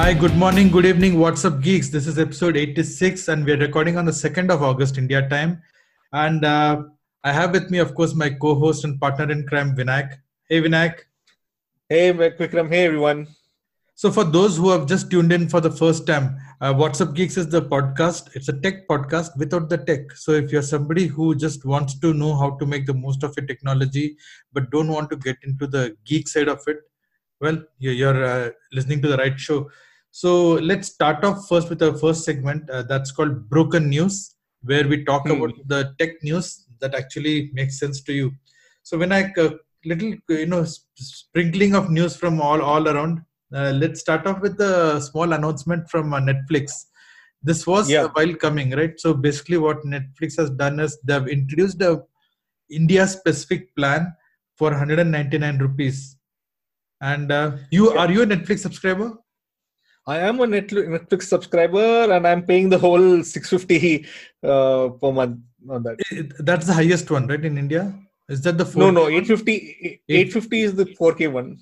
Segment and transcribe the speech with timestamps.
[0.00, 1.18] Hi, good morning, good evening.
[1.18, 1.90] What's up, geeks?
[1.90, 5.60] This is episode 86, and we're recording on the 2nd of August, India time.
[6.14, 6.84] And uh,
[7.22, 10.14] I have with me, of course, my co host and partner in crime, Vinayak.
[10.48, 11.00] Hey, Vinayak.
[11.90, 12.70] Hey, Vikram.
[12.70, 13.28] Hey, everyone.
[13.94, 17.14] So, for those who have just tuned in for the first time, uh, What's Up
[17.14, 18.34] Geeks is the podcast.
[18.34, 20.12] It's a tech podcast without the tech.
[20.12, 23.34] So, if you're somebody who just wants to know how to make the most of
[23.36, 24.16] your technology,
[24.54, 26.78] but don't want to get into the geek side of it,
[27.42, 29.70] well, you're, you're uh, listening to the right show.
[30.12, 34.86] So, let's start off first with our first segment uh, that's called Broken News, where
[34.88, 35.32] we talk Hmm.
[35.36, 38.32] about the tech news that actually makes sense to you.
[38.82, 39.50] So, when I uh,
[39.84, 40.64] little you know
[40.96, 43.22] sprinkling of news from all all around
[43.54, 46.72] uh, let's start off with a small announcement from uh, netflix
[47.42, 48.04] this was Yeah.
[48.04, 52.02] a while coming right so basically what netflix has done is they've introduced a
[52.70, 54.12] india specific plan
[54.56, 56.16] for 199 rupees
[57.00, 59.08] and uh, you are you a netflix subscriber
[60.06, 64.06] I am a Netflix subscriber and I'm paying the whole 650
[64.42, 65.96] uh, per month on that.
[66.10, 67.82] It- that's the highest one right in india
[68.28, 69.12] is that the No, 4K no, one?
[69.12, 70.02] 850.
[70.08, 71.58] 850 is the 4K one.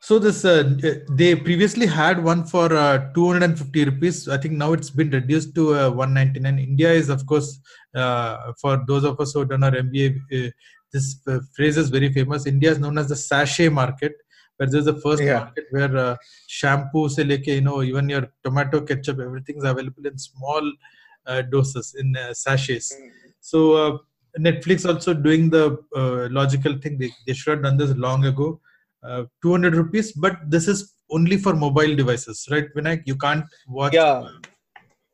[0.00, 0.62] So this uh,
[1.10, 4.28] they previously had one for uh, 250 rupees.
[4.28, 6.58] I think now it's been reduced to uh, 199.
[6.58, 7.60] India is of course
[7.94, 10.16] uh, for those of us who done our MBA.
[10.32, 10.50] Uh,
[10.92, 12.46] this uh, phrase is very famous.
[12.46, 14.12] India is known as the sachet market,
[14.62, 15.40] where there's the first Yeah.
[15.40, 20.16] market where uh, shampoo, se leke, you know, even your tomato ketchup, everything's available in
[20.16, 20.72] small
[21.26, 22.94] uh, doses in uh, sachets.
[23.40, 23.98] So uh,
[24.38, 25.64] Netflix also doing the
[25.96, 26.98] uh, logical thing.
[26.98, 28.60] They, they should have done this long ago.
[29.02, 32.72] Uh, 200 rupees, but this is only for mobile devices, right?
[32.76, 34.28] Vinayak, you can't watch Yeah,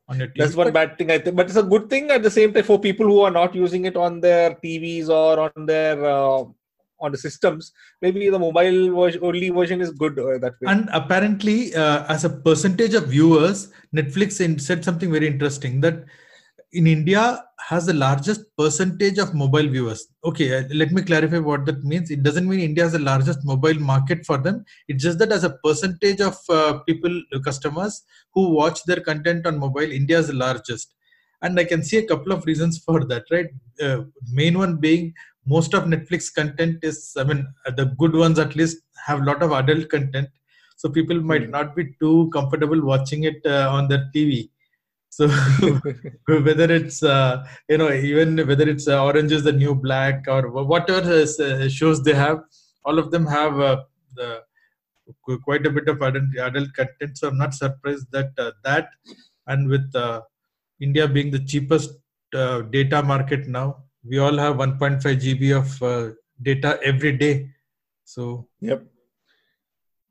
[0.09, 0.41] on your TV.
[0.41, 1.37] that's one bad thing I think.
[1.37, 3.87] But it's a good thing at the same time for people who are not using
[3.87, 6.45] it on their TVs or on their uh,
[7.01, 7.73] on the systems.
[8.03, 10.67] Maybe the mobile version, only version is good uh, that way.
[10.67, 16.05] And apparently, uh, as a percentage of viewers, Netflix said something very interesting that
[16.73, 20.07] in India has the largest percentage of mobile viewers.
[20.25, 22.11] Okay, uh, let me clarify what that means.
[22.11, 24.65] It doesn't mean India has the largest mobile market for them.
[24.87, 28.03] It's just that as a percentage of uh, people, uh, customers
[28.35, 30.95] who watch their content on mobile, India is the largest.
[31.41, 33.47] And I can see a couple of reasons for that, right?
[33.81, 34.03] Uh,
[34.33, 35.15] main one being
[35.55, 39.25] most of Netflix content is, I mean, uh, the good ones at least have a
[39.25, 40.29] lot of adult content.
[40.77, 41.51] So people might Hmm.
[41.51, 44.51] not be too comfortable watching it uh, on their TV.
[45.11, 45.29] So
[46.29, 50.43] whether it's uh, you know even whether it's uh, Orange is the New Black or
[50.49, 52.41] wh- whatever uh, shows they have,
[52.85, 53.77] all of them have uh,
[54.15, 54.43] the
[55.45, 57.17] quite a bit of adult, adult content.
[57.19, 58.91] So I'm not surprised that uh, that
[59.47, 60.21] and with uh,
[60.81, 61.91] India being the cheapest
[62.35, 67.51] uh, data market now, we all have 1.5 GB of uh, data every day.
[68.05, 68.85] So yep.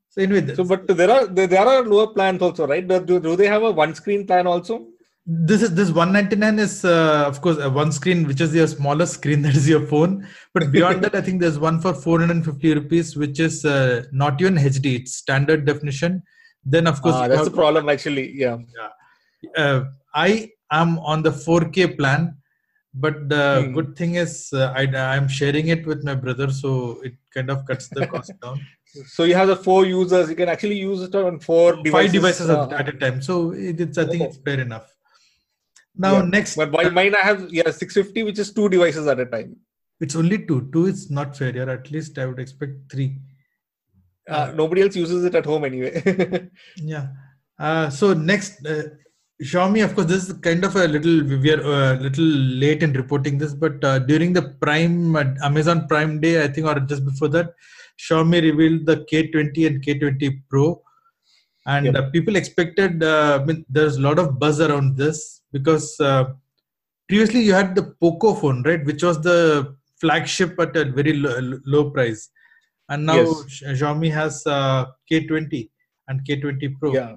[0.08, 2.86] so anyway, So, but there are there, are lower plans also, right?
[2.86, 4.86] Do, do do they have a one screen plan also?
[5.30, 9.14] this is this 199 is uh, of course uh, one screen which is your smallest
[9.14, 13.14] screen that is your phone but beyond that i think there's one for 450 rupees
[13.14, 16.22] which is uh, not even hd it's standard definition
[16.64, 18.32] then of course Ah, that's the problem actually.
[18.32, 18.56] Yeah.
[19.56, 19.84] uh,
[20.14, 22.34] i am on the 4k plan
[23.04, 23.72] but the Hmm.
[23.76, 24.82] good thing is uh, i
[25.14, 26.70] i'm sharing it with my brother so
[27.08, 28.58] it kind of cuts the cost down
[29.14, 30.30] So you have the four users.
[30.30, 31.92] You can actually use it on four devices.
[31.96, 33.34] five devices uh, at, a time so
[33.68, 34.28] it, it's i think Oh.
[34.28, 34.86] it's fair enough
[36.04, 36.22] now Yeah.
[36.36, 39.56] next But mine, I have yeah 650, which is two devices at a time.
[40.04, 40.58] It's only two.
[40.72, 41.50] Two is not fair.
[41.58, 43.08] Yeah, at least I would expect three.
[44.36, 45.92] Uh, nobody else uses it at home anyway.
[46.92, 47.06] Yeah.
[47.58, 48.64] Uh, so next,
[49.42, 49.84] Xiaomi.
[49.84, 51.22] Of course, this is kind of a little.
[51.24, 55.86] We are uh, little late in reporting this, but uh, during the Prime uh, Amazon
[55.86, 57.54] Prime Day, I think, or just before that,
[58.00, 60.82] Xiaomi revealed the K20 and K20 Pro,
[61.66, 61.94] and Yep.
[61.94, 63.02] uh, people expected.
[63.02, 66.24] Uh, I mean, there's a lot of buzz around this because uh,
[67.08, 71.58] previously you had the Poco phone, right, which was the flagship at a very low,
[71.64, 72.28] low price,
[72.88, 73.62] and now Yes.
[73.80, 75.70] Xiaomi has uh, K20
[76.08, 76.92] and K20 Pro.
[76.92, 77.14] yeah.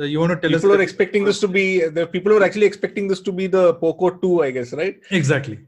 [0.00, 0.78] Uh, you want to tell People us?
[0.78, 4.10] are expecting this to be the people are actually expecting this to be the Poco
[4.10, 4.96] 2, I guess, right?
[5.10, 5.60] exactly.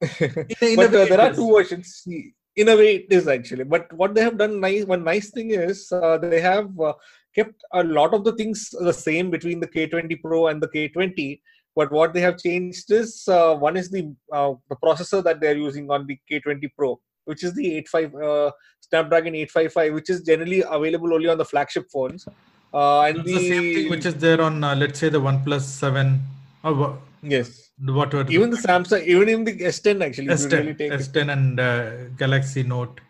[0.20, 1.36] In in but uh, there are is.
[1.36, 2.08] two versions.
[2.56, 3.64] In a way, it is actually.
[3.64, 6.94] But what they have done nice, one nice thing is uh, they have uh,
[7.34, 11.38] kept a lot of the things the same between the K20 Pro and the K20.
[11.76, 15.48] But what they have changed is uh, one is the uh, the processor that they
[15.48, 20.22] are using on the K20 Pro, which is the 85 uh, Snapdragon 855, which is
[20.22, 22.26] generally available only on the flagship phones.
[22.72, 25.60] Uh, and the, the same thing which is there on, uh, let's say, the One
[25.60, 26.20] 7
[26.62, 28.30] or wha- yes, whatever.
[28.30, 30.90] even the Samsung, even in the S10 actually, S10, really.
[30.90, 33.00] S10 and uh, Galaxy Note.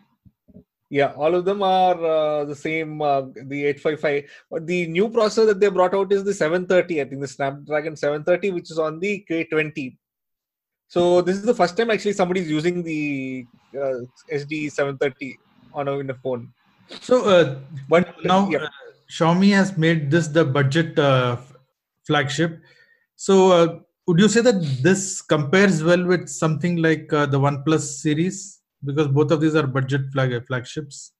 [0.89, 3.01] Yeah, all of them are uh, the same.
[3.01, 4.23] Uh, the 855.
[4.49, 6.99] But the new processor that they brought out is the 730.
[7.01, 9.95] I think the Snapdragon 730, which is on the K20.
[10.87, 13.99] So this is the first time actually somebody is using the uh,
[14.33, 15.37] SD 730
[15.73, 16.51] on a, in a phone.
[16.99, 18.57] So, uh, But now yeah.
[18.57, 18.67] uh,
[19.15, 21.37] Xiaomi has made this the budget uh,
[22.07, 22.59] flagship.
[23.15, 23.67] So, uh,
[24.07, 28.37] would you say that this compares well with something like uh, the OnePlus series?
[28.83, 31.11] Because both of these are budget flag flagships.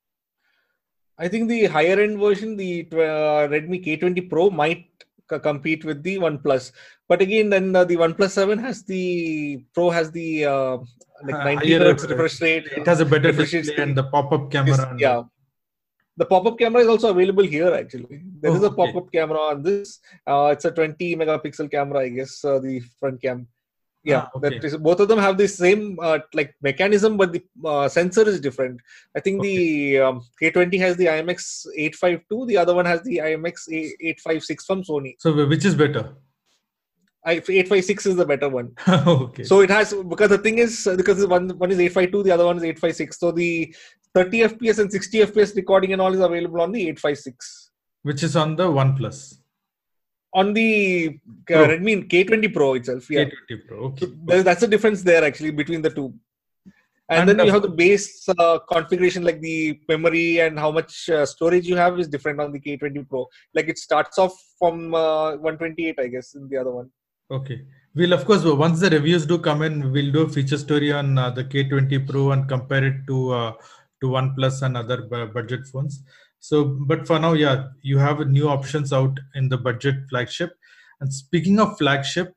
[1.17, 4.85] I think the higher end version, the uh, Redmi K20 Pro, might
[5.29, 6.71] c- compete with the OnePlus.
[7.07, 10.77] But again, then uh, the OnePlus 7 has the Pro has the uh,
[11.23, 12.65] like Uh, 90 higher, hertz uh, refresh rate.
[12.75, 14.89] It has a better display and the pop-up This- camera.
[14.91, 15.21] and- yeah.
[16.17, 17.73] The pop-up camera is also available here.
[17.73, 19.99] Actually, there Oh, is a pop-up camera on this.
[20.27, 22.43] Uh, it's a 20 megapixel camera, I guess.
[22.43, 23.47] Uh, the front cam.
[24.03, 24.49] Yeah, Ah, okay.
[24.49, 28.27] that is, both of them have the same uh, like mechanism, but the uh, sensor
[28.27, 28.81] is different.
[29.15, 33.69] I think the um, K20 has the IMX 852, the other one has the IMX
[33.71, 35.13] 856 from Sony.
[35.19, 36.15] So, which is better?
[37.25, 38.71] I, 856 is the better one.
[38.89, 39.43] okay.
[39.43, 42.57] So it has because the thing is because one one is 852, the other one
[42.57, 43.19] is 856.
[43.19, 43.75] So the
[44.15, 47.69] 30 FPS and 60 FPS recording and all is available on the 856.
[48.03, 49.35] which is on the OnePlus.
[50.33, 51.19] On the
[51.49, 51.53] uh.
[51.53, 53.25] Redmi K20 Pro itself, yeah.
[53.25, 53.77] K20 Pro.
[53.89, 54.05] Okay.
[54.07, 56.13] So there- that's the difference there actually between the two.
[57.09, 61.09] And, And then you have the base uh, configuration, like the memory and how much
[61.09, 63.27] uh, storage you have is different on the K20 Pro.
[63.53, 66.89] Like it starts off from uh, 128, I guess, in the other one.
[67.31, 67.61] Okay.
[67.95, 71.17] We'll of course once the reviews do come in, we'll do a feature story on
[71.17, 73.53] uh, the K20 Pro and compare it to uh,
[74.01, 76.03] to OnePlus and other bu- budget phones.
[76.39, 80.57] So, but for now, yeah, you have new options out in the budget flagship.
[80.99, 82.33] And speaking of flagship,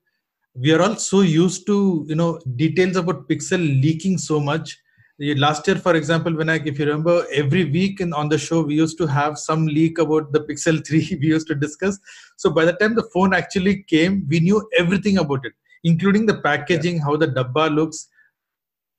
[0.54, 4.78] we are all so used to you know details about Pixel leaking so much.
[5.18, 8.62] Last year, for example, when I, if you remember, every week in, on the show
[8.62, 11.18] we used to have some leak about the Pixel 3.
[11.20, 11.98] We used to discuss.
[12.36, 15.52] So by the time the phone actually came, we knew everything about it,
[15.84, 18.08] including the packaging, how the dabba looks.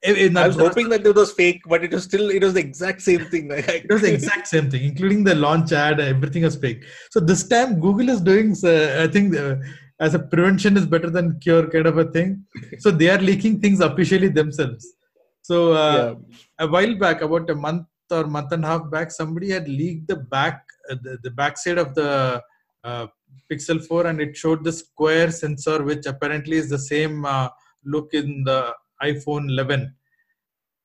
[0.04, 2.54] Eh, eh, I was hoping that it was fake, but it was still it was
[2.54, 3.50] the exact same thing.
[3.52, 6.00] it was the exact same thing, including the launch ad.
[6.00, 6.86] Everything was fake.
[7.12, 8.56] So this time, Google is doing.
[8.64, 9.56] Uh, I think uh,
[10.00, 12.46] as a prevention is better than cure kind of a thing.
[12.80, 14.96] So they are leaking things officially themselves.
[15.48, 16.16] So uh,
[16.60, 17.86] a while back, about a month
[18.18, 20.58] or month and a half back, somebody had leaked the back
[20.90, 22.42] uh, the, the back side of the
[22.84, 23.06] uh,
[23.52, 27.50] Pixel 4, and it showed the square sensor, which apparently is the same uh,
[27.84, 29.94] look in the iPhone 11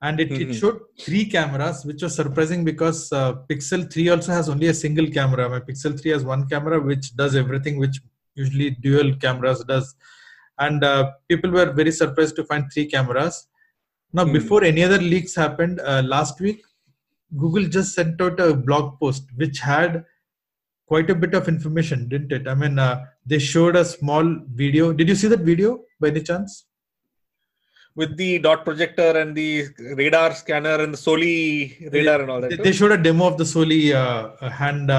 [0.03, 0.59] and it, it Mhm.
[0.61, 5.09] showed three cameras which was surprising because uh, pixel 3 also has only a single
[5.19, 5.49] camera.
[5.55, 7.97] My pixel 3 has one camera which does everything which
[8.35, 9.95] usually dual cameras does.
[10.59, 13.47] And uh, people were very surprised to find three cameras
[14.13, 14.33] now Hmm.
[14.33, 16.63] before any other leaks happened uh, last week
[17.43, 20.05] google just sent out a blog post which had
[20.87, 24.27] quite a bit of information didn't it i mean uh, they showed a small
[24.63, 25.71] video did you see that video
[26.01, 26.65] by any chance
[28.01, 29.67] with the dot projector and the
[30.01, 32.51] radar scanner and the Soli radar and all that.
[32.51, 34.91] they, they showed a demo of the Soli uh, uh, hand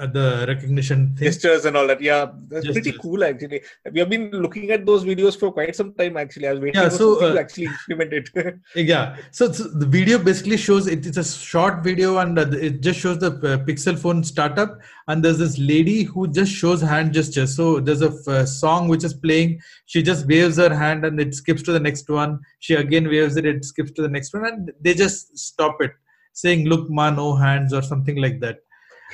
[0.00, 1.24] uh, uh, the recognition thing.
[1.26, 2.00] gestures and all that.
[2.00, 3.62] Yeah, that's pretty cool actually.
[3.92, 6.48] We have been looking at those videos for quite some time actually.
[6.48, 8.30] I was waiting Yeah, for so, something to uh, actually implement it.
[8.74, 12.80] Yeah, so, so the video basically shows it, it's a short video and uh, it
[12.80, 17.12] just shows the uh, Pixel phone startup and there's this lady who just shows hand
[17.12, 17.56] gestures.
[17.56, 19.60] So there's a f- uh, song which is playing.
[19.86, 22.40] She just waves her hand and it skips to the next one.
[22.60, 25.92] She again waves it, it skips to the next one, and they just stop it,
[26.32, 28.58] saying "Look, ma, no hands" or something like that.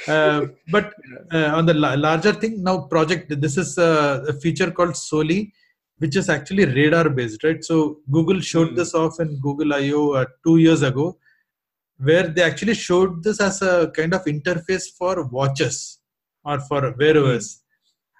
[0.08, 0.92] Uh, but
[1.32, 5.52] uh, on the la- larger thing now project this is uh, a feature called soli
[5.98, 7.64] which is actually radar based right?
[7.64, 8.76] So google showed Hmm.
[8.80, 11.06] this off in google io uh, two years ago
[11.98, 15.98] where they actually showed this as a kind of interface for watches
[16.44, 17.62] or for wearers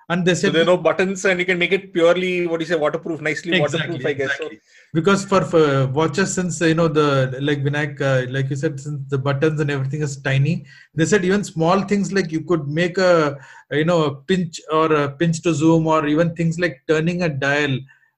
[0.09, 2.59] and they so said there are no buttons and you can make it purely what
[2.59, 4.31] do you say waterproof, nicely exactly, waterproof, I guess.
[4.31, 4.61] exactly.
[4.95, 9.01] because for, for watches since you know the like vinayak uh, like you said since
[9.09, 12.99] the buttons and everything is tiny they said even small things like you could make
[12.99, 13.37] a
[13.73, 17.29] you know a pinch or a pinch to zoom or even things like turning a
[17.29, 17.77] dial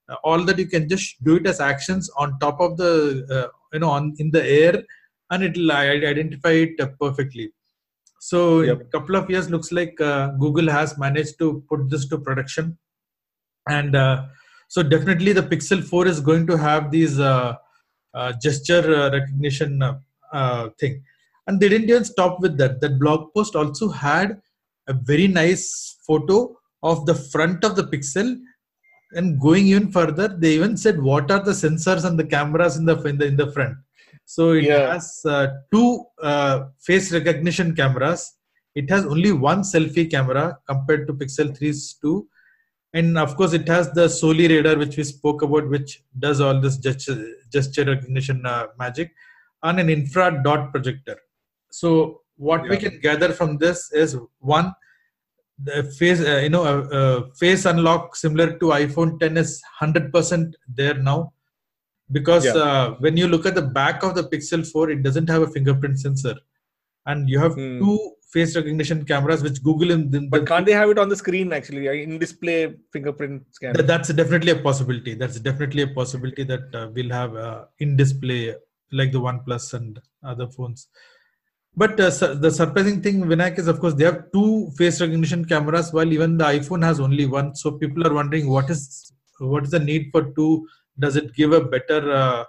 [0.09, 3.47] uh, all that you can just do it as actions on top of the uh,
[3.73, 4.83] you know on in the air
[5.31, 7.51] and it'll identify it uh, perfectly
[8.19, 8.81] so Yep.
[8.81, 12.77] a couple of years looks like uh, google has managed to put this to production.
[13.67, 14.25] And uh,
[14.67, 17.55] so definitely the pixel 4 is going to have these uh,
[18.13, 19.99] uh, gesture uh, recognition uh,
[20.33, 21.03] uh, thing.
[21.47, 22.81] And they didn't even stop with that.
[22.81, 24.41] That blog post also had
[24.87, 28.37] a very nice photo of the front of the pixel.
[29.11, 32.85] And going even further they even said what are the sensors and the cameras in
[32.85, 33.75] the in the, in the front
[34.33, 34.93] So it Yeah.
[34.93, 36.55] has uh, two uh,
[36.87, 38.21] face recognition cameras.
[38.75, 42.27] It has only one selfie camera compared to Pixel 3's two,
[42.93, 46.61] and of course it has the Soli radar, which we spoke about, which does all
[46.65, 47.17] this gesture,
[47.51, 49.09] gesture recognition uh, magic,
[49.63, 51.17] on an infrared dot projector.
[51.71, 54.73] So what we can gather from this is one
[55.69, 60.53] the face uh, you know uh, uh, face unlock similar to iphone 10 is 100%
[60.79, 61.33] there now
[62.11, 62.53] because Yeah.
[62.65, 65.47] uh, when you look at the back of the pixel 4 it doesn't have a
[65.55, 66.35] fingerprint sensor
[67.05, 67.79] and you have Hmm.
[67.81, 67.97] two
[68.33, 71.51] face recognition cameras which google in the, But can't they have it on the screen
[71.57, 71.87] actually?
[72.03, 72.57] In display
[72.93, 77.65] fingerprint scanner that's definitely a possibility that's definitely a possibility that uh, we'll have uh,
[77.79, 78.41] in display
[78.99, 80.87] like the oneplus and other phones
[81.81, 84.49] but uh, su- the surprising thing vinayak is of course they have two
[84.79, 88.69] face recognition cameras while even the iphone has only one so people are wondering what
[88.75, 88.81] is
[89.53, 90.51] what is the need for two
[90.99, 92.43] does it give a better uh,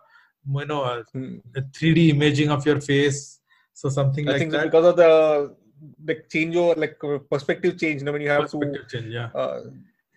[0.61, 1.37] you know uh, Hmm.
[1.57, 3.41] a 3d imaging of your face
[3.81, 4.31] so something like that.
[4.31, 8.01] I like think that because of the change over like uh, perspective change.
[8.01, 9.61] You know, when you have perspective change yeah uh,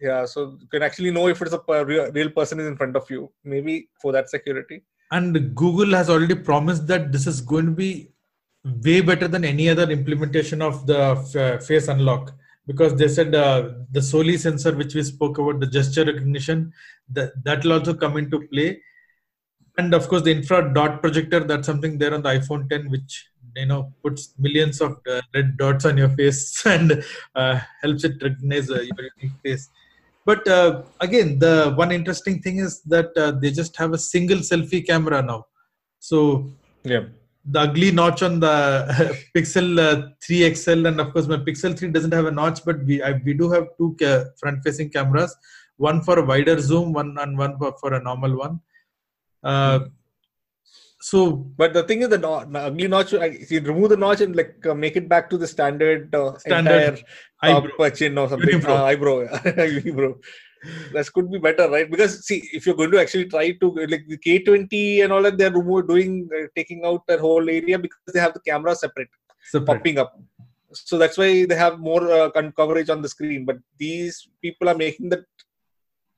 [0.02, 2.96] yeah, so you can actually know if it's a real, real person is in front
[2.98, 3.32] of you.
[3.46, 4.80] Maybe for that security.
[5.16, 7.90] and google has already promised that this is going to be
[8.88, 11.00] way better than any other implementation of the
[11.34, 12.32] f- face unlock
[12.67, 16.72] because they said uh, the soli sensor which we spoke about the gesture recognition
[17.10, 18.82] that that will also come into play.
[19.77, 23.27] And of course the infrared dot projector that's something there on the iphone 10 which
[23.55, 27.03] you know puts millions of uh, red dots on your face and
[27.36, 29.70] uh, helps it recognize uh, your unique face.
[30.25, 34.38] But uh, again the one interesting thing is that uh, they just have a single
[34.38, 35.48] selfie camera now.
[36.00, 36.50] So
[36.84, 37.05] Yeah.
[37.45, 38.55] The ugly notch on the
[39.35, 42.83] pixel uh, 3 xl and of course my pixel 3 doesn't have a notch but
[42.85, 45.35] we I, we do have two ca- front facing cameras
[45.77, 48.59] one for a wider zoom one and one for, for a normal one
[49.43, 49.79] uh,
[51.01, 53.12] so But the thing is, the, no- the ugly notch.
[53.12, 57.00] You remove the notch and like uh, make it back to the standard, uh, Standard
[57.43, 57.89] entire eyebrow.
[57.89, 58.65] chin or something.
[58.65, 60.15] Uh, eyebrow, unibrow.
[60.93, 61.89] That could be better, right?
[61.89, 65.38] Because see, if you're going to actually try to like the K20 and all that,
[65.38, 69.10] they're doing uh, taking out that whole area because they have the camera separate,
[69.43, 69.65] separate.
[69.65, 70.20] popping up.
[70.72, 73.46] So that's why they have more uh, coverage on the screen.
[73.46, 75.25] But these people are making that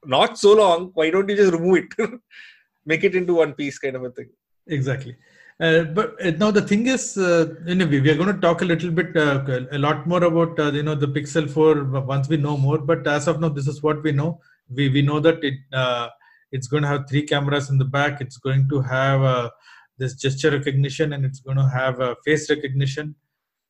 [0.06, 0.92] not so long.
[0.94, 2.20] Why don't you just remove it?
[2.86, 4.30] Make it into one piece, kind of a thing.
[4.68, 5.16] exactly
[5.62, 8.42] uh, but uh, now the thing is uh, you know, we, we are going to
[8.42, 11.84] talk a little bit uh, a lot more about uh, you know the pixel 4
[12.02, 12.78] once we know more.
[12.78, 14.40] But as of now this is what we know.
[14.70, 16.10] We we know that it uh,
[16.52, 18.20] it's going to have three cameras in the back.
[18.20, 19.50] It's going to have uh,
[19.98, 23.16] this gesture recognition and it's going to have uh, face recognition.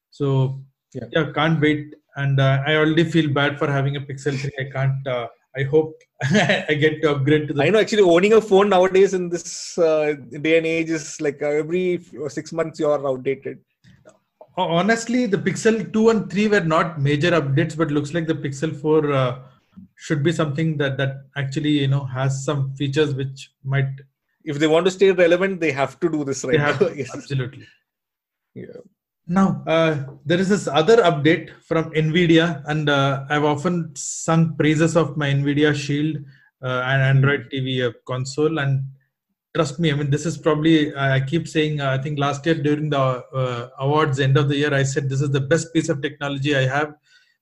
[0.09, 0.61] So
[0.93, 1.07] Yeah.
[1.11, 1.93] yeah, can't wait.
[2.15, 5.63] And uh, i already feel bad for having a pixel 3 i can't uh, i
[5.63, 6.01] hope
[6.71, 9.77] i get to upgrade to the I know actually owning a phone nowadays in this
[9.77, 10.13] uh,
[10.45, 13.59] day and age is like uh, every six months you are outdated.
[14.57, 18.73] honestly the pixel 2 and 3 were not major updates but looks like the pixel
[18.81, 19.31] 4 uh,
[19.95, 23.93] should be something that that actually you know has some features which might
[24.51, 26.59] If they want to stay relevant, they have to do this right.
[26.59, 26.87] now.
[27.01, 27.13] Yes.
[27.15, 27.65] absolutely
[28.53, 28.81] Yeah.
[29.27, 34.95] Now uh, there is this other update from nvidia and uh, i've often sung praises
[34.95, 36.17] of my nvidia shield
[36.61, 38.83] uh, and android tv uh, console and
[39.55, 42.55] trust me i mean this is probably i keep saying uh, i think last year
[42.55, 45.89] during the uh, awards end of the year i said this is the best piece
[45.89, 46.95] of technology i have.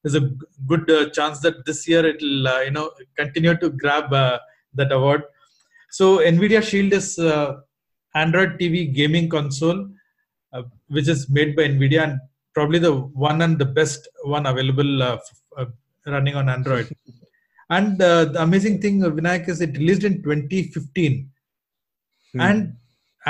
[0.03, 0.31] There's a
[0.67, 5.23] good chance that this year it'll you know continue to grab that award.
[5.91, 7.17] So nvidia shield is
[8.13, 9.87] android tv gaming console
[10.95, 12.15] which is made by nvidia and
[12.55, 12.93] probably the
[13.29, 14.01] one and the best
[14.35, 15.65] one available uh, f- uh,
[16.13, 16.87] running on android.
[17.69, 21.29] And uh, the amazing thing vinayak is it released in 2015
[22.35, 22.41] Hmm.
[22.41, 22.73] and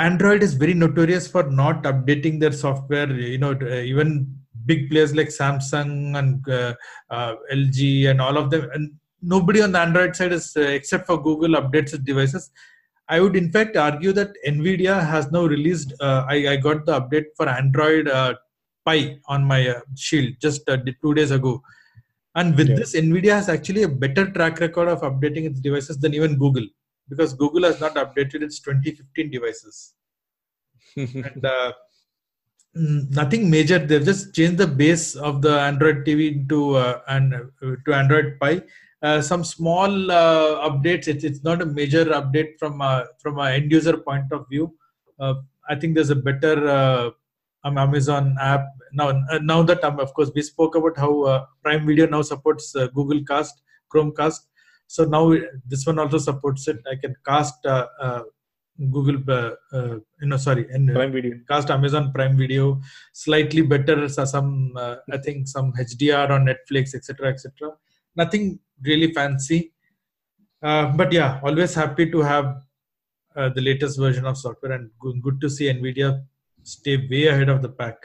[0.04, 4.10] android is very notorious for not updating their software you know uh, even
[4.70, 5.90] big players like samsung
[6.20, 6.72] and uh,
[7.16, 8.62] uh, lg and all of them.
[8.74, 8.84] And
[9.34, 12.50] nobody on the android side is uh, except for google updates its devices
[13.08, 17.00] i would in fact argue that nvidia has now released uh, I, I got the
[17.00, 18.34] update for android uh,
[18.86, 21.62] pie on my uh, shield just uh, two days ago
[22.34, 22.76] and with Yeah.
[22.76, 26.66] this nvidia has actually a better track record of updating its devices than even google
[27.08, 29.94] because Google has not updated its 2015 devices.
[30.96, 31.72] And uh,
[32.74, 33.78] nothing major.
[33.78, 38.38] They've just changed the base of the Android TV to uh, and uh, to Android
[38.40, 38.62] Pie.
[39.04, 41.08] Uh, some small uh, updates.
[41.08, 44.74] It's, it's not a major update from uh, from an end user point of view.
[45.20, 45.34] Uh,
[45.68, 47.10] I think there's a better uh,
[47.64, 49.08] um, Amazon app now.
[49.30, 52.74] Uh, now that um, of course we spoke about how uh, Prime Video now supports
[52.74, 54.40] uh, Google Cast, Chromecast
[54.86, 55.34] so now
[55.66, 58.22] this one also supports it i can cast uh, uh,
[58.90, 61.38] Google, uh, uh, you know, sorry, and Prime Video.
[61.48, 62.80] cast Amazon Prime Video,
[63.12, 64.08] slightly better.
[64.08, 67.70] So some, uh, I think, some HDR on Netflix, etc., etc.
[68.16, 69.72] Nothing really fancy,
[70.62, 72.62] uh, but yeah, always happy to have
[73.36, 76.22] uh, the latest version of software, and good, to see Nvidia
[76.62, 77.96] stay way ahead of the pack.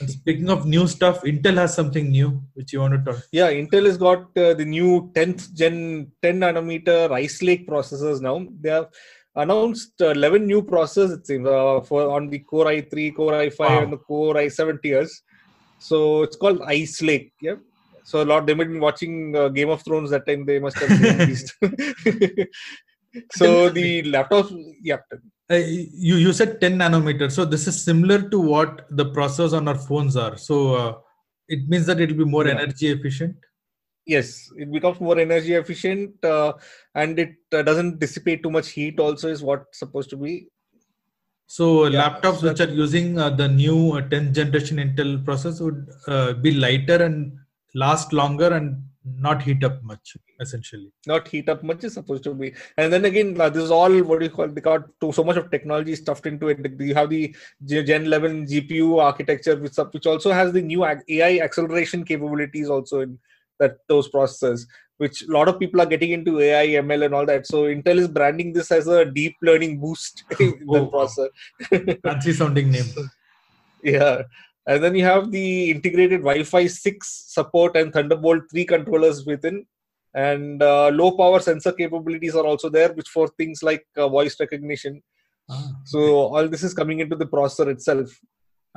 [0.00, 3.22] And speaking of new stuff, Intel has something new which you want to talk.
[3.30, 8.46] Yeah, Intel has got uh, the new 10th gen 10 nanometer Ice Lake processors now.
[8.60, 8.88] They have
[9.34, 13.58] announced uh, 11 new processors it seems uh, for on the Core i3, Core i5,
[13.58, 13.82] Wow.
[13.82, 15.22] and the Core i7 tiers.
[15.78, 17.32] So it's called Ice Lake.
[17.42, 17.56] Yeah.
[18.06, 20.46] So a lot they've be watching uh, Game of Thrones that time.
[20.46, 21.54] They must have been released.
[23.32, 24.50] so the laptops,
[24.82, 24.98] yeah.
[25.50, 25.56] Uh,
[26.08, 29.78] you you said 10 nanometer, so this is similar to what the processors on our
[29.88, 30.36] phones are.
[30.36, 30.92] So uh,
[31.48, 32.54] it means that it will be more Yeah.
[32.60, 33.36] energy efficient.
[34.06, 36.52] Yes, it becomes more energy efficient uh,
[36.94, 39.00] and it uh, doesn't dissipate too much heat.
[39.00, 40.48] Also, is what's supposed to be.
[41.48, 45.60] So Yeah, laptops so- which are using uh, the new uh, 10th generation Intel process
[45.60, 47.32] would uh, be lighter and
[47.82, 48.82] last longer and
[49.26, 50.88] not heat up much, essentially.
[51.10, 54.18] not heat up much is supposed to be and then again this is all what
[54.20, 57.08] do you call they got to so much of technology stuffed into it you have
[57.10, 57.22] the
[57.90, 63.16] gen 11 gpu architecture which, which also has the new ai acceleration capabilities also in
[63.60, 64.66] that those processors
[65.04, 67.98] which a lot of people are getting into ai ml and all that so intel
[68.04, 71.06] is branding this as a deep learning boost in the Oh, wow.
[71.06, 72.90] processor Fancy sounding name.
[73.82, 74.22] yeah
[74.68, 79.56] and then you have the integrated wi-fi 6 support and thunderbolt 3 controllers within
[80.14, 84.36] and uh, low power sensor capabilities are also there which for things like uh, voice
[84.44, 84.96] recognition
[85.54, 85.64] Ah.
[85.90, 85.98] so
[86.34, 88.08] all this is coming into the processor itself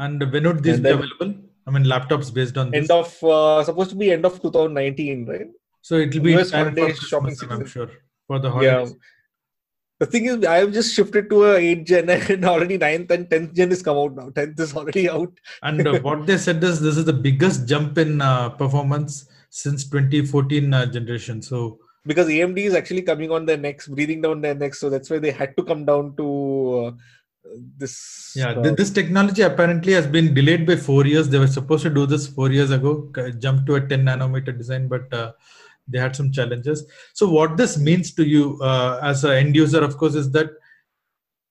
[0.06, 1.32] And when would these And be available?
[1.68, 2.78] I mean, laptops based on this.
[2.82, 5.50] end of uh, supposed to be end of 2019 right
[5.88, 7.90] so it will be US holiday shopping Christmas, I'm sure,
[8.28, 8.94] for the yeah holidays.
[10.00, 13.30] The thing is i have just shifted to a 8 gen and already 9th and
[13.30, 16.64] 10th gen is come out now 10th is already out And uh, what they said
[16.64, 21.42] is this is the biggest jump in uh, performance since 2014 uh, generation.
[21.42, 24.80] So because AMD is actually coming on their necks, breathing down their necks.
[24.80, 26.28] So that's why they had to come down to
[26.86, 26.92] uh,
[27.78, 28.34] this.
[28.36, 31.30] yeah, uh, th- this technology apparently has been delayed by four years.
[31.30, 34.58] They were supposed to do this four years ago, c- jump to a 10 nanometer
[34.58, 35.34] design, but uh,
[35.90, 36.86] they had some challenges.
[37.14, 40.50] So what this means to you uh, as an end user, of course, is that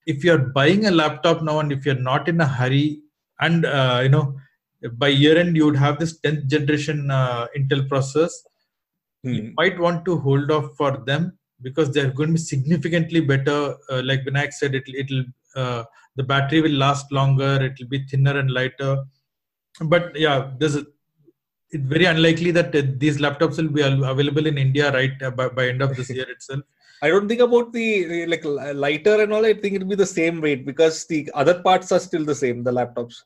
[0.06, 3.02] if you're buying a laptop now and if you're not in a hurry,
[3.40, 4.34] and uh, you know
[4.94, 8.32] by year end you would have this 10th generation uh, Intel processors,
[9.22, 9.48] you hmm.
[9.56, 13.76] might want to hold off for them because they're going to be significantly better.
[13.90, 15.24] Uh, like Vinayak said, it'll it'll
[15.56, 15.84] uh,
[16.16, 17.62] the battery will last longer.
[17.62, 19.04] It'll be thinner and lighter.
[19.80, 20.86] But yeah, there's a,
[21.70, 25.48] it's very unlikely that uh, these laptops will be available in India right uh, by,
[25.48, 26.60] by end of this year itself.
[27.02, 29.44] I don't think about the, like lighter and all.
[29.44, 32.64] I think it'll be the same weight because the other parts are still the same.
[32.64, 33.22] The laptops,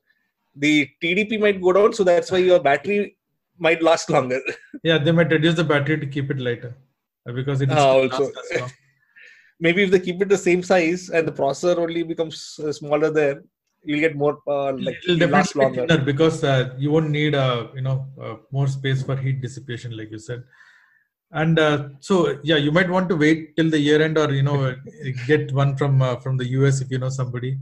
[0.57, 3.17] the TDP might go down, so that's why your battery
[3.59, 4.41] might last longer.
[4.83, 6.75] Yeah, they might reduce the battery to keep it lighter
[7.29, 8.25] uh, because it is Ah, also.
[8.25, 8.71] last as long.
[9.61, 13.11] Maybe if they keep it the same size and the processor only becomes uh, smaller
[13.11, 13.43] there,
[13.85, 15.87] you'll get more uh, like It'll last longer.
[15.99, 20.11] because uh, you won't need uh, you know uh, more space for heat dissipation, like
[20.11, 20.43] you said.
[21.33, 24.43] And uh, so yeah, you might want to wait till the year end, or you
[24.43, 24.75] know,
[25.27, 27.59] get one from uh, from the US if you know somebody.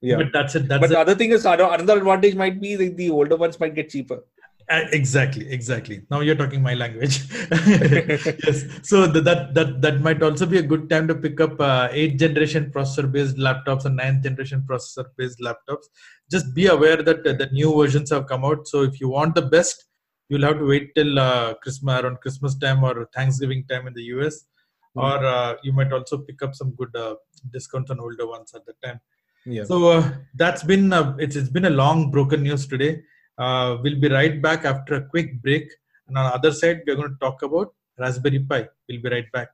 [0.00, 0.16] Yeah.
[0.16, 0.68] But that's it.
[0.68, 0.94] That's But it.
[0.94, 4.22] the other thing is, another advantage might be the older ones might get cheaper.
[4.70, 6.02] Uh, exactly, exactly.
[6.10, 7.20] Now you're talking my language.
[7.50, 8.64] yes.
[8.82, 11.88] So th- that that that might also be a good time to pick up uh,
[11.90, 15.84] eighth generation processor based laptops and ninth generation processor based laptops.
[16.30, 18.66] Just be aware that uh, the new versions have come out.
[18.66, 19.84] So if you want the best,
[20.30, 24.04] you'll have to wait till uh, Christmas around Christmas time or Thanksgiving time in the
[24.14, 24.46] US,
[24.94, 27.16] or uh, you might also pick up some good uh,
[27.52, 28.98] discounts on older ones at the time.
[29.44, 29.64] Yeah.
[29.64, 33.02] So uh, that's been uh, it's, it's been a long broken news today.
[33.38, 35.70] Uh, we'll be right back after a quick break,
[36.08, 38.68] and on the other side we're going to talk about Raspberry Pi.
[38.88, 39.48] We'll be right back.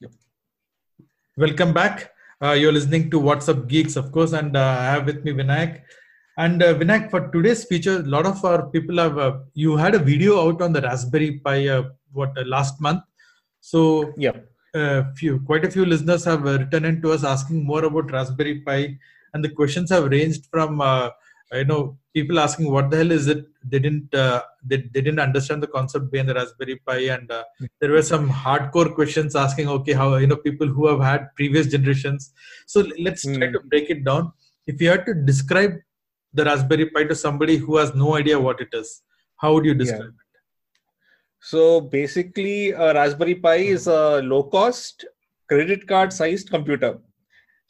[0.00, 0.10] Yep.
[1.36, 2.12] Welcome back.
[2.42, 5.32] Uh, you're listening to What's Up Geeks, of course, and uh, I have with me
[5.32, 5.82] Vinayak.
[6.38, 9.18] And uh, Vinayak, for today's feature, a lot of our people have.
[9.18, 11.82] Uh, you had a video out on the Raspberry Pi, uh,
[12.12, 13.02] what uh, last month.
[13.60, 14.32] So yeah.
[14.74, 18.60] uh, few quite a few listeners have written in to us asking more about raspberry
[18.60, 18.98] pi
[19.34, 21.10] and the questions have ranged from uh,
[21.58, 23.44] you know people asking what the hell is it?
[23.64, 27.44] They didn't uh, they, they didn't understand the concept behind the raspberry pi and uh,
[27.80, 31.66] there were some hardcore questions asking okay how you know people who have had previous
[31.66, 32.32] generations.
[32.66, 33.52] So let's try Hmm.
[33.52, 34.32] to break it down.
[34.66, 35.72] If you had to describe
[36.32, 39.02] the raspberry pi to somebody who has no idea what it is
[39.36, 40.40] how would you describe it?
[41.40, 45.06] So basically, a Raspberry Pi is a low cost
[45.48, 46.98] credit card sized computer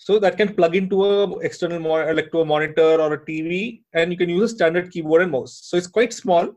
[0.07, 3.83] so that can plug into a external mo- like to a monitor or a tv
[3.93, 5.61] and you can use a standard keyboard and mouse.
[5.65, 6.49] So it's quite small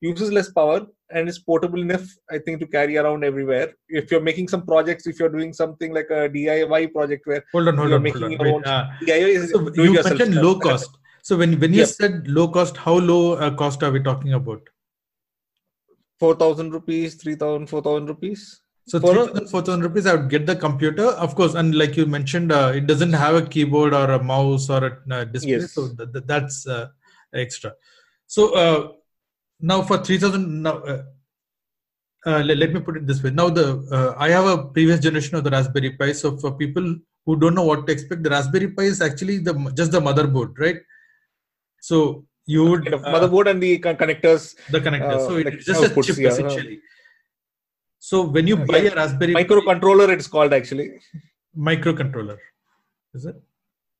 [0.00, 3.68] uses less power and is portable enough i think to carry around everywhere.
[3.88, 7.68] If you're making some projects if you're doing something like a diy project where hold
[7.68, 8.38] on hold you're on, making hold on.
[8.38, 10.98] your Wait, own uh, diy is so you mentioned low cost.
[11.22, 11.88] So when when you Yep.
[11.98, 14.62] said low cost how low uh, cost are we talking about?
[16.20, 21.06] 4000 rupees 3000 4000 rupees So For 3000, 4000 rupees, I would get the computer.
[21.06, 24.68] Of course, and like you mentioned, uh, it doesn't have a keyboard or a mouse
[24.68, 25.52] or a uh, display.
[25.52, 25.72] Yes.
[25.72, 26.88] So th- th- that's uh,
[27.32, 27.72] extra.
[28.26, 28.92] So uh,
[29.60, 31.02] now for 3000, now uh,
[32.26, 33.30] uh, let, let me put it this way.
[33.30, 36.12] Now the uh, I have a previous generation of the Raspberry Pi.
[36.12, 39.54] So for people who don't know what to expect, the Raspberry Pi is actually the
[39.74, 40.76] just the motherboard, right?
[41.80, 45.26] So you would motherboard and the connectors the connectors.
[45.26, 46.28] so like it's just a chip yeah.
[46.28, 46.80] essentially.
[48.08, 50.88] So when you buy a Raspberry microcontroller it's called actually.
[51.56, 52.36] Microcontroller.
[53.14, 53.36] Is it?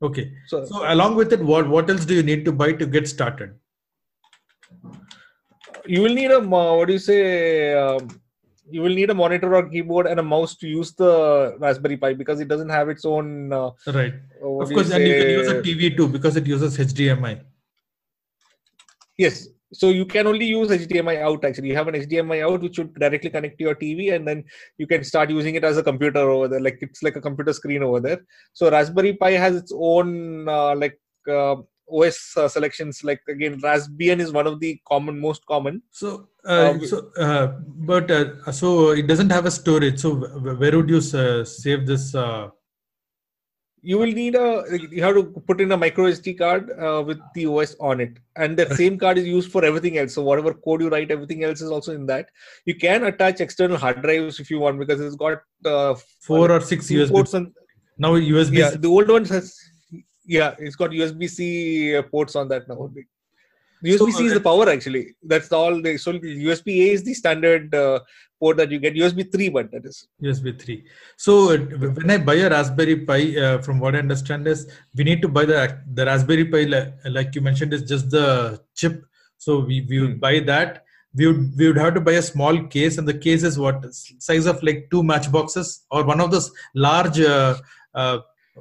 [0.02, 0.24] Okay.
[0.48, 3.08] So so along with it what what else do you need to buy to get
[3.08, 3.54] started?
[5.86, 7.22] You will need a what do you say
[7.84, 8.10] um,
[8.70, 12.12] you will need a monitor or keyboard and a mouse to use the raspberry pi
[12.12, 14.14] because it doesn't have its own uh, right.
[14.42, 17.34] of course and you can use a tv too because it uses hdmi
[19.24, 19.48] yes
[19.80, 21.68] so you can only use hdmi out actually.
[21.68, 24.44] You have an hdmi out which would directly connect to your tv and then
[24.78, 26.60] you can start using it as a computer over there.
[26.60, 28.20] Like it's like a computer screen over there.
[28.52, 31.56] So raspberry pi has its own uh, like uh,
[32.00, 33.04] os uh, selections.
[33.04, 35.82] Like again raspbian is one of the common most common.
[35.90, 37.46] So uh, Uh, so uh,
[37.92, 39.98] but uh, so it doesn't have a storage.
[40.04, 40.14] So
[40.60, 42.48] where would you save this uh,
[43.90, 44.46] you will need a
[44.90, 48.18] you have to put in a micro sd card uh, with the os on it.
[48.36, 50.14] And that same card is used for everything else.
[50.14, 52.30] So whatever code you write everything else is also in that.
[52.64, 56.60] You can attach external hard drives if you want because it's got uh, four or
[56.60, 57.52] six usb ports and
[57.98, 59.54] now usb yeah the old one has
[60.26, 62.90] yeah it's got usb-c uh, ports on that now
[63.84, 65.14] usb-c is uh, the power actually.
[65.22, 68.00] That's all they so usb-a is the standard uh,
[68.44, 70.78] port that you get usb 3 but that is USB 3.
[71.24, 71.33] So
[71.96, 74.61] when I buy a Raspberry Pi, uh, from what I understand is
[74.98, 75.59] we need to buy the
[75.98, 78.26] the Raspberry Pi, li- like you mentioned, is just the
[78.83, 78.96] chip.
[79.46, 80.24] So we, we would Hmm.
[80.26, 80.70] buy that.
[81.20, 83.85] We would we would have to buy a small case, and the case is what
[84.28, 86.48] size of like two matchboxes or one of those
[86.87, 87.54] large uh,
[88.02, 88.18] uh,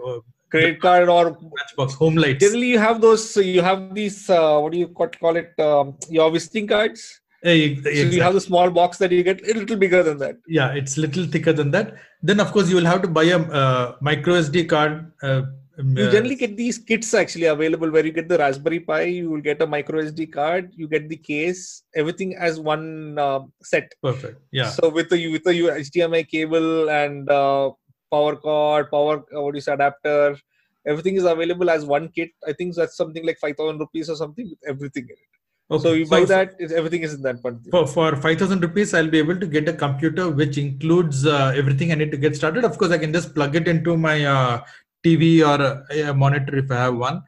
[0.08, 0.20] uh,
[0.56, 1.24] credit card or
[1.58, 2.44] matchbox home lights.
[2.46, 4.88] generally you have those you have these uh, what do you
[5.24, 7.06] call it um, your visiting cards
[7.44, 10.38] Eh, so you have the small box that you get a little bigger than that.
[10.48, 11.96] Yeah it's little thicker than that.
[12.22, 15.42] Then of course you will have to buy a uh, micro sd card uh,
[15.78, 19.02] um, you uh, generally get these kits actually available where you get the raspberry pi
[19.04, 23.42] you will get a micro sd card you get the case everything as one uh,
[23.62, 23.94] set.
[24.02, 24.40] Perfect.
[24.52, 24.70] Yeah.
[24.70, 27.72] So with the with the hdmi cable and uh,
[28.12, 30.38] power cord power uh, what is adapter
[30.86, 32.32] everything is available as one kit.
[32.48, 35.33] I think that's something like 5000 rupees or something with everything in it
[35.72, 35.84] okay.
[35.84, 39.10] so you buy that it's, everything is in that one for, for 5000 rupees i'll
[39.10, 42.64] be able to get a computer which includes uh, everything i need to get started.
[42.64, 44.62] Of course i can just plug it into my uh,
[45.06, 47.22] tv or a, a monitor if i have one.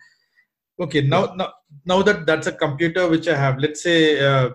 [0.80, 1.54] Okay now now
[1.86, 4.50] now that that's a computer which i have let's say uh,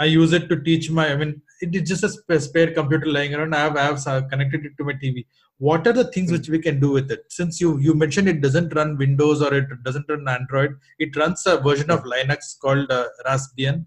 [0.00, 3.34] i use it to teach my i mean it is just a spare computer lying
[3.34, 3.54] around.
[3.54, 5.26] I have i have uh, connected it to my tv
[5.58, 7.24] what are the things which we can do with it?
[7.28, 11.46] Since you you mentioned it doesn't run windows or it doesn't run android it runs
[11.46, 13.86] a version of linux called uh, raspbian.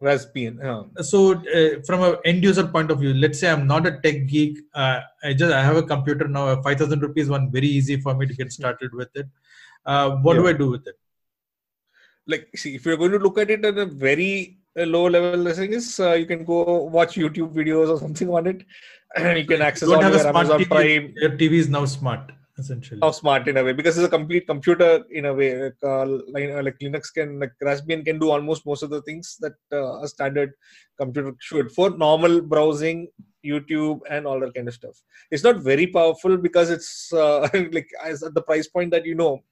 [0.00, 1.02] Raspbian yeah.
[1.02, 4.28] so uh, from an end user point of view let's say i'm not a tech
[4.28, 8.00] geek uh, i just i have a computer now a 5000 rupees one very easy
[8.00, 9.26] for me to get started with it.
[9.84, 10.94] Uh, what do i do with it?
[12.28, 15.72] Like see if you're going to look at it at a very low level listening
[15.72, 18.64] is uh, you can go watch youtube videos or something on it.
[19.16, 21.14] And you can access you don't on have a your smart amazon TV, prime.
[21.16, 23.00] Your tv is now smart essentially.
[23.00, 26.06] Now smart in a way because it's a complete computer in a way like, uh,
[26.34, 30.00] like, uh, linux can like raspbian can do almost most of the things that uh,
[30.02, 30.52] a standard
[31.00, 33.08] computer should for normal browsing
[33.44, 35.00] youtube and all that kind of stuff.
[35.30, 39.14] It's not very powerful because it's uh, like as at the price point that you
[39.14, 39.42] know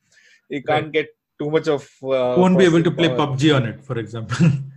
[0.49, 1.09] you can't get
[1.39, 3.29] too much of uh, won't be able to play power.
[3.29, 4.37] pubg on it for example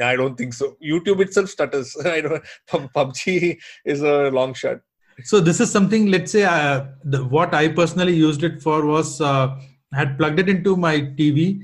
[0.00, 0.76] I don't think so.
[0.82, 1.96] YouTube itself stutters.
[2.04, 2.42] I don't.
[2.68, 4.80] PUBG is a long shot.
[5.24, 9.20] so this is something let's say uh, the, what i personally used it for was
[9.20, 9.48] uh,
[9.92, 11.60] I had plugged it into my tv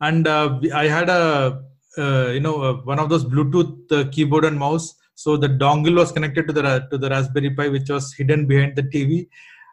[0.00, 1.62] and uh, i had a
[1.98, 6.12] uh, you know uh, one of those bluetooth keyboard and mouse so the dongle was
[6.12, 9.28] connected to the to the raspberry pi which was hidden behind the tv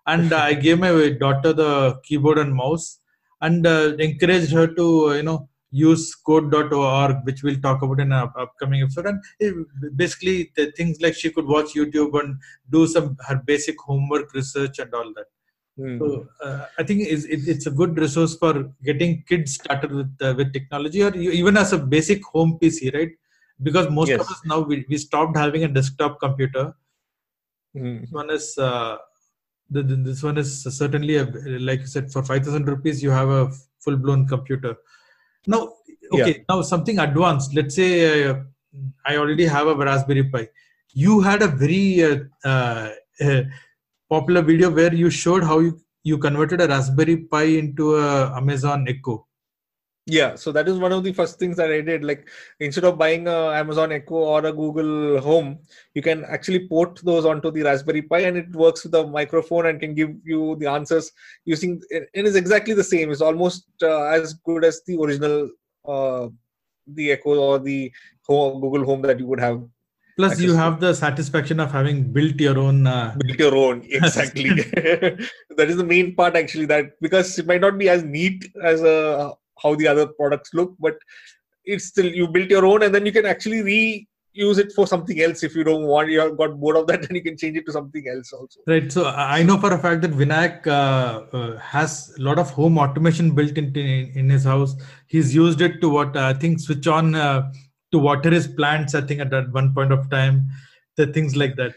[0.08, 2.99] and i gave my daughter the keyboard and mouse
[3.41, 3.65] and
[4.08, 9.08] encouraged her to you know use code.org, which we'll talk about in our upcoming episode.
[9.08, 9.56] And it,
[9.96, 12.38] basically, the things like she could watch YouTube and
[12.70, 15.26] do some her basic homework research and all that.
[15.80, 15.98] Mm.
[15.98, 20.16] So uh, I think it's, it, it's a good resource for getting kids started with
[20.22, 23.10] uh, with technology, or even as a basic home PC, right?
[23.62, 24.22] Because most yes.
[24.22, 26.76] of us now we, we stopped having a desktop computer.
[27.76, 28.02] Mm.
[28.02, 28.98] This one is uh,
[29.72, 31.26] the, the, this one is certainly a,
[31.70, 34.78] like you said for five thousand rupees you have a full blown computer.
[35.47, 35.73] Now,
[36.12, 36.43] okay, yeah.
[36.49, 37.53] now something advanced.
[37.53, 38.36] Let's say uh,
[39.06, 40.49] I already have a Raspberry Pi.
[40.93, 42.89] You had a very uh, uh,
[44.10, 48.86] popular video where you showed how you, you converted a Raspberry Pi into a Amazon
[48.88, 49.27] Echo.
[50.06, 52.04] Yeah, so that is one of the first things that I did.
[52.04, 52.28] Like
[52.60, 55.60] instead of buying a Amazon Echo or a Google Home,
[55.94, 59.68] you can actually port those onto the Raspberry Pi, and it works with a microphone
[59.68, 61.10] and can give you the answers
[61.46, 61.82] using.
[61.89, 63.12] It is exactly the same.
[63.12, 65.50] It's almost uh, as good as the original,
[65.88, 66.28] uh,
[66.86, 67.89] the Echo or the
[68.28, 69.63] home, Google Home that you would have
[70.16, 74.50] plus you have the satisfaction of having built your own uh, built your own exactly
[75.58, 78.84] that is the main part actually that because it might not be as neat as
[78.84, 80.96] a how the other products look but
[81.66, 85.22] it's still you built your own and then you can actually reuse it for something
[85.22, 87.58] else if you don't want you have got bored of that then you can change
[87.58, 88.60] it to something else also.
[88.68, 88.92] Right.
[88.92, 92.78] So i know for a fact that vinayak uh, uh, has a lot of home
[92.78, 94.76] automation built in, in, his house.
[95.08, 97.52] He's used it to what i think switch on uh,
[97.92, 100.50] to water his plants i think at that one point of time.
[100.96, 101.74] The things like that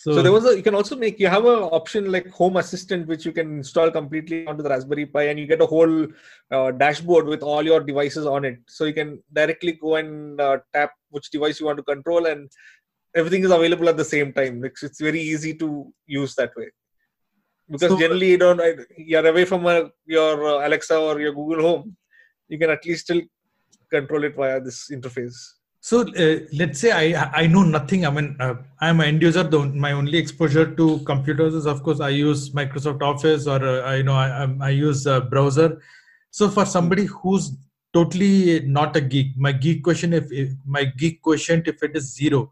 [0.00, 2.56] so, so, there was a you can also make you have an option like home
[2.56, 6.06] assistant which you can install completely onto the raspberry pi and you get a whole
[6.52, 8.60] uh, dashboard with all your devices on it.
[8.68, 12.48] So you can directly go and uh, tap which device you want to control and
[13.16, 14.64] everything is available at the same time.
[14.64, 16.68] It's, it's very easy to use that way.
[17.68, 18.60] Because so, generally you don't
[18.96, 21.96] you're away from a, uh, your uh, alexa or your google home
[22.48, 23.20] you can at least still
[23.90, 25.36] control it via this interface
[25.80, 28.04] so uh, let's say I I know nothing.
[28.04, 29.44] I mean, uh, I'm an end user.
[29.44, 33.82] The, my only exposure to computers is, of course, I use Microsoft Office or uh,
[33.82, 35.80] I you know I I use a browser.
[36.30, 37.52] So for somebody who's
[37.94, 42.12] totally not a geek, my geek question if, if my geek quotient if it is
[42.14, 42.50] zero,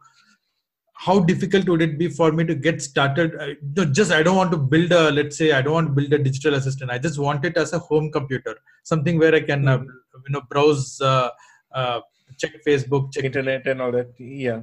[0.95, 3.37] how difficult would it be for me to get started?
[3.41, 6.13] I, just I don't want to build a let's say I don't want to build
[6.13, 6.93] a digital assistant.
[6.93, 9.85] I just want it as a home computer, something where I can mm-hmm.
[10.27, 11.01] you know browse.
[11.01, 11.31] Uh,
[11.73, 12.01] uh,
[12.39, 14.61] check facebook check internet and all that yeah.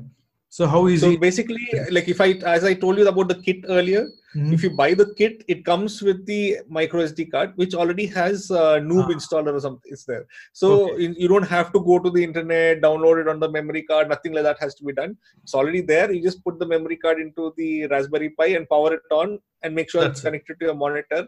[0.56, 1.16] So how easy?
[1.16, 4.02] So basically like if i as i told you about the kit earlier
[4.36, 4.54] mm-hmm.
[4.54, 8.52] if you buy the kit it comes with the micro sd card which already has
[8.52, 9.16] a noob ah.
[9.16, 10.28] installer or something it's there.
[10.52, 11.12] So okay.
[11.18, 14.34] you don't have to go to the internet download it on the memory card nothing
[14.34, 15.18] like that has to be done.
[15.42, 16.12] It's already there.
[16.12, 19.74] You just put the memory card into the raspberry pi and power it on and
[19.74, 21.28] make sure That's it's connected to your monitor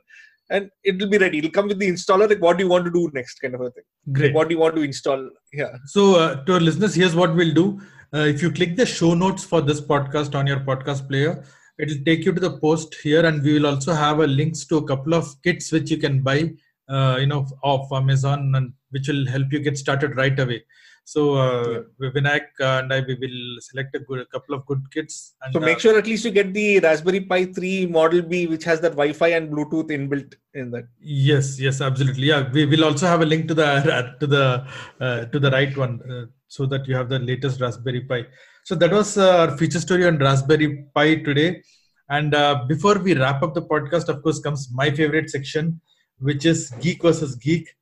[0.50, 1.40] and it will be ready.
[1.40, 2.30] It'll come with the installer.
[2.30, 3.84] Like, what do you want to do next, kind of a thing.
[4.12, 4.34] Great.
[4.34, 5.30] What do you want to install?
[5.54, 5.76] Yeah.
[5.86, 7.82] So, uh, to our listeners, here's what we'll do.
[8.14, 11.44] Uh, if you click the show notes for this podcast on your podcast player,
[11.80, 14.78] it'll take you to the post here, and we will also have a links to
[14.78, 16.54] a couple of kits which you can buy,
[16.90, 20.64] uh, you know, off Amazon, and which will help you get started right away.
[21.08, 22.10] So uh, yeah.
[22.10, 25.36] Vinayak and I we will select a, good, a couple of good kits.
[25.44, 28.48] And, so make uh, sure at least you get the Raspberry Pi 3 Model B,
[28.48, 30.86] which has that Wi-Fi and Bluetooth inbuilt in that.
[31.00, 32.28] Yes, yes, absolutely.
[32.28, 34.68] Yeah, we will also have a link to the to the
[35.00, 38.26] uh, to the right one, uh, so that you have the latest Raspberry Pi.
[38.64, 41.62] So that was uh, our feature story on Raspberry Pi today.
[42.10, 45.82] And uh, before we wrap up the podcast, of course, comes my favorite section,
[46.18, 47.76] which is Geek versus Geek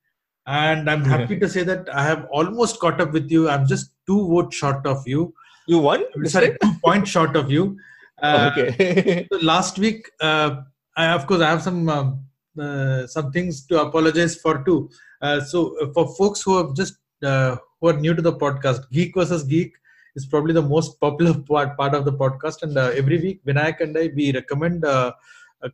[0.46, 3.48] and I'm happy to say that I have almost caught up with you.
[3.48, 5.34] I'm just two votes short of you.
[5.66, 6.04] You won?
[6.26, 7.78] Sorry, two points short of you.
[8.22, 9.26] Uh, okay.
[9.32, 10.56] so last week, uh,
[10.96, 12.26] I of course I have some um,
[12.58, 14.90] uh, some things to apologize for too.
[15.22, 18.90] Uh, so uh, for folks who have just uh, who are new to the podcast,
[18.92, 19.72] Geek versus Geek
[20.14, 22.62] is probably the most popular part part of the podcast.
[22.62, 25.14] And every week, Vinayak and I we recommend a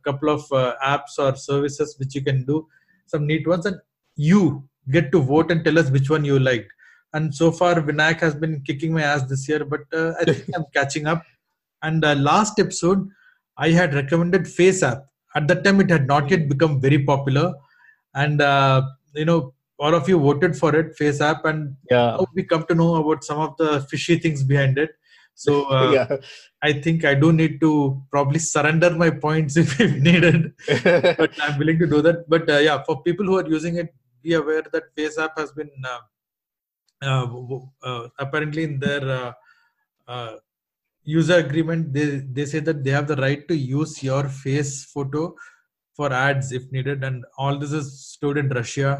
[0.05, 0.47] couple of
[0.81, 2.67] apps or services which you can do
[3.05, 3.77] some neat ones and
[4.29, 4.63] you
[4.95, 6.71] get to vote and tell us which one you liked.
[7.13, 10.49] And so far, Vinayak has been kicking my ass this year, but uh, I think
[10.55, 11.23] I'm catching up.
[11.81, 13.07] And uh, last episode,
[13.57, 15.05] I had recommended Face App.
[15.35, 17.53] At that time, it had not yet become very popular,
[18.13, 18.81] and uh,
[19.15, 22.75] you know, all of you voted for it, Face App, and yeah, we come to
[22.75, 24.91] know about some of the fishy things behind it.
[25.33, 26.17] So uh, yeah.
[26.61, 30.53] I think I do need to probably surrender my points if, if needed,
[30.83, 32.29] but I'm willing to do that.
[32.29, 35.51] But uh, yeah, for people who are using it, be aware that Face App has
[35.51, 35.99] been uh,
[37.03, 37.27] uh,
[37.83, 39.31] uh apparently in their uh,
[40.07, 40.35] uh,
[41.03, 42.05] user agreement they,
[42.35, 45.35] they say that they have the right to use your face photo
[45.95, 48.91] for ads if needed and all this is stored in russia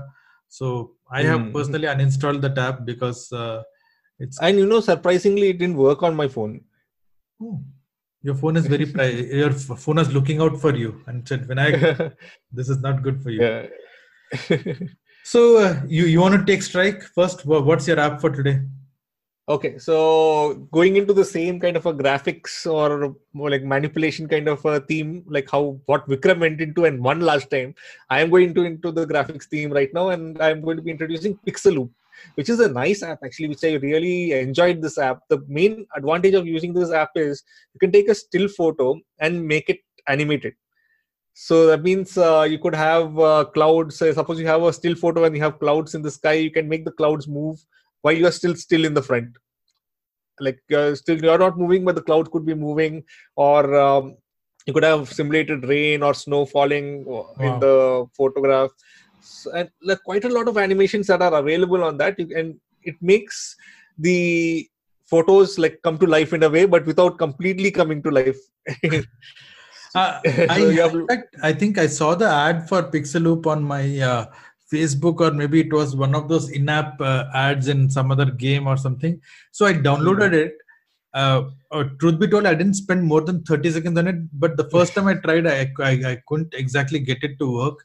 [0.57, 0.67] So
[1.09, 1.51] I have Hmm.
[1.53, 3.63] personally uninstalled the app because uh,
[4.19, 6.61] it's And you know, surprisingly, it didn't work on my phone.
[7.41, 7.63] oh,
[8.21, 12.15] your phone is very pri- your phone is looking out for you and said, "Vinayak,
[12.59, 13.67] this is not good for you." yeah.
[15.23, 17.45] So uh, you you want to take strike first?
[17.45, 18.61] What's your app for today?
[19.49, 24.47] Okay, so going into the same kind of a graphics or more like manipulation kind
[24.47, 27.75] of a theme, like how what Vikram went into and won last time,
[28.09, 30.83] I am going to into the graphics theme right now, and I am going to
[30.83, 31.89] be introducing Pixaloop,
[32.35, 34.81] which is a nice app actually, which I really enjoyed.
[34.81, 35.21] This app.
[35.29, 39.45] The main advantage of using this app is you can take a still photo and
[39.45, 40.53] make it animated.
[41.33, 44.01] So that means uh, you could have uh, clouds.
[44.01, 46.51] Uh, suppose you have a still photo and you have clouds in the sky, you
[46.51, 47.63] can make the clouds move
[48.01, 49.29] while you are still still in the front
[50.39, 53.03] like uh, still you're not moving but the cloud could be moving
[53.35, 54.15] or um,
[54.65, 57.35] you could have simulated rain or snow falling Wow.
[57.39, 58.71] in the photograph
[59.21, 62.55] so, and like quite a lot of animations that are available on that you- and
[62.83, 63.55] it makes
[63.97, 64.67] the
[65.05, 68.39] photos like come to life in a way but without completely coming to life
[69.95, 73.45] Uh, I, you have in to- fact, I think I saw the ad for Pixaloop
[73.47, 74.25] on my uh,
[74.71, 78.67] Facebook, or maybe it was one of those in-app uh, ads in some other game
[78.67, 79.19] or something.
[79.51, 80.53] So I downloaded it.
[81.13, 84.15] Uh, uh, truth be told, I didn't spend more than 30 seconds on it.
[84.39, 87.79] But the first time I tried, I, I, I couldn't exactly get it to work.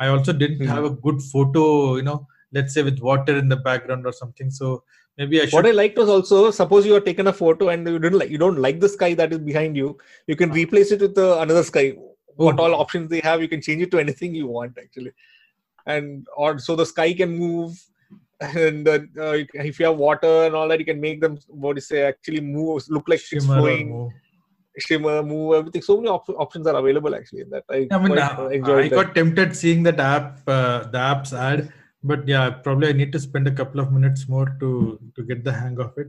[0.00, 0.66] I also didn't Mhm.
[0.66, 4.50] have a good photo, you know, let's say with water in the background or something.
[4.50, 4.84] So
[5.18, 5.54] maybe I should.
[5.54, 8.30] what i liked was also suppose you are taken a photo and you didn't like
[8.30, 11.38] you don't like the sky that is behind you you can replace it with the,
[11.40, 11.94] another sky
[12.36, 12.64] what Oh.
[12.64, 15.12] all options they have you can change it to anything you want actually
[15.86, 17.78] and or so the sky can move
[18.40, 19.36] and uh, uh,
[19.70, 22.00] if you have water and all that you can make them what do you say
[22.02, 24.12] actually move look like it's shimmer or flowing move.
[24.78, 28.18] shimmer move everything so many op- options are available actually in that i, I mean,
[28.18, 28.96] uh, uh, I enjoyed that.
[28.96, 31.70] got tempted seeing that app, uh, the app's ad,
[32.02, 35.44] but yeah, probably I need to spend a couple of minutes more to to get
[35.44, 36.08] the hang of it.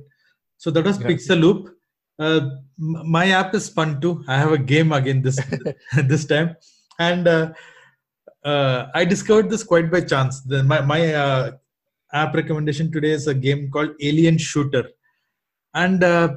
[0.57, 1.07] So that was Yeah.
[1.07, 1.69] Pixaloop.
[2.19, 2.41] Uh,
[2.77, 4.23] my app is fun too.
[4.27, 5.39] I have a game again this
[6.11, 6.55] this time,
[6.99, 7.53] and uh,
[8.43, 10.41] uh, I discovered this quite by chance.
[10.41, 11.51] The, my my uh,
[12.13, 14.89] app recommendation today is a game called Alien Shooter,
[15.73, 16.35] and uh,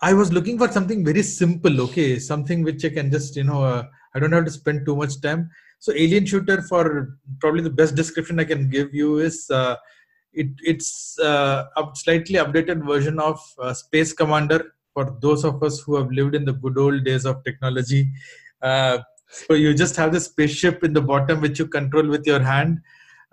[0.00, 1.80] I was looking for something very simple.
[1.82, 4.96] Okay, something which I can just you know uh, I don't have to spend too
[4.96, 5.50] much time.
[5.84, 9.76] So Alien Shooter, for probably the best description I can give you is uh,
[10.32, 14.60] it it's uh, a slightly updated version of uh, Space Commander
[14.94, 18.10] for those of us who have lived in the good old days of technology.
[18.62, 22.40] Uh, so you just have the spaceship in the bottom which you control with your
[22.40, 22.80] hand,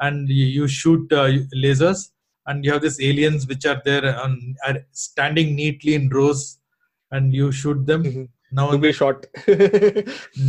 [0.02, 2.12] and you, you shoot uh, lasers,
[2.48, 6.60] and you have these aliens which are there and are standing neatly in rows,
[7.12, 8.04] and you shoot them.
[8.04, 8.30] Mhm.
[8.52, 9.26] Now to be then, shot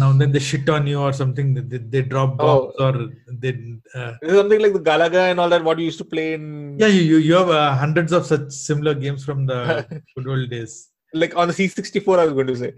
[0.00, 1.54] now and then they shit on you or something.
[1.54, 2.72] They, they drop Oh.
[2.78, 3.10] bombs or
[3.42, 3.52] they.
[3.94, 6.88] Uh, something like the galaga and all that what you used to play in yeah,
[6.96, 9.60] you you, you have uh, hundreds of such similar games from the
[10.16, 10.74] good old days.
[11.22, 12.70] like on the c64 i was going to say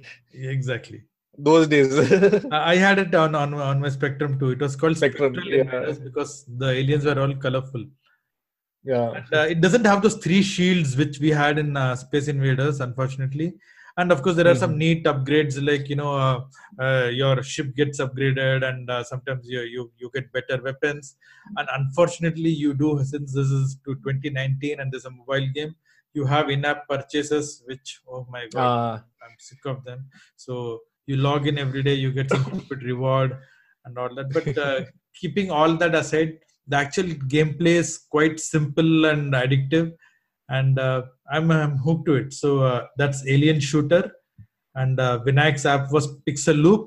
[0.54, 1.00] Exactly.
[1.48, 1.90] those days
[2.72, 4.50] I had it on, on on my Spectrum too.
[4.56, 5.62] It was called Spectrum, yeah.
[5.62, 6.32] Invaders because
[6.62, 7.84] the aliens were all colorful.
[8.92, 12.28] yeah And, uh, it doesn't have those three shields which we had in uh, Space
[12.34, 13.48] Invaders, unfortunately.
[13.96, 14.78] And of course, there are some Mhm.
[14.82, 16.38] neat upgrades like you know uh,
[16.84, 21.16] uh, your ship gets upgraded, and uh, sometimes you, you you get better weapons.
[21.56, 25.76] And unfortunately, you do since this is to 2019 and there's a mobile game,
[26.12, 30.08] you have in-app purchases, which oh my god, uh, I'm sick of them.
[30.36, 33.38] So you log in every day, you get some stupid reward
[33.84, 34.32] and all that.
[34.32, 37.04] But uh, keeping all that aside, the actual
[37.34, 39.92] gameplay is quite simple and addictive,
[40.48, 42.32] and uh, I'm, I'm hooked to it.
[42.32, 44.12] So uh, that's Alien Shooter,
[44.74, 46.86] and uh, Vinayak's app was Pixaloop.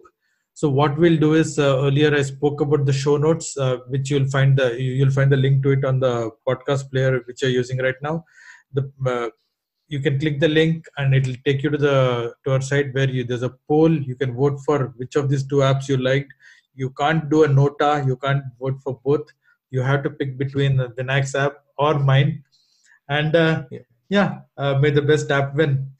[0.54, 3.56] So what we'll do is uh, earlier I spoke about the show notes,
[3.90, 7.42] which you'll find the you'll find the link to it on the podcast player which
[7.44, 8.26] you're using right now.
[8.74, 9.32] The
[9.88, 13.10] you can click the link and it'll take you to the to our site where
[13.10, 16.32] you there's a poll you can vote for which of these two apps you liked
[16.76, 19.26] you can't do a nota you can't vote for both
[19.72, 22.44] you have to pick between the, the next app or mine
[23.10, 23.80] and uh, Yeah.
[24.10, 25.92] yeah uh, may the best app win.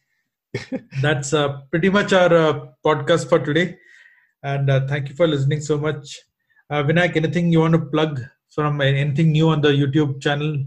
[1.02, 3.78] That's uh, pretty much our uh, podcast for today.
[4.44, 6.20] And uh, thank you for listening so much.
[6.70, 10.58] Uh, vinayak anything you want to plug from anything new on the youtube channel?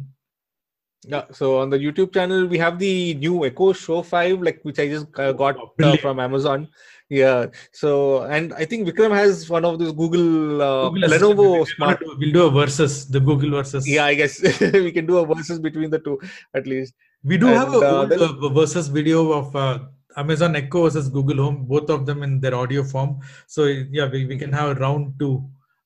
[1.04, 4.78] Yeah so on the youtube channel we have the new echo show 5 like which
[4.78, 5.56] i just uh, got
[6.00, 6.68] from amazon
[7.10, 11.66] yeah so and i think vikram has one of those google, uh, Google lenovo We'll
[11.66, 14.40] smart do- we'll do a versus the google versus yeah i guess
[14.86, 16.18] we can do a versus between the two
[16.54, 16.94] at least
[17.30, 19.80] We do have a uh, then- versus video of uh,
[20.16, 23.10] Amazon Echo versus Google Home, both of them in their audio form.
[23.46, 25.34] So yeah, we, we can have a round two,